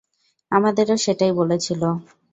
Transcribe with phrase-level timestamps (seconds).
[0.51, 1.81] আমাদেরও সেটাই বলেছিল।